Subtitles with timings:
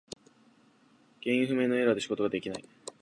[1.21, 2.65] 原因不明のエラーで仕事ができない。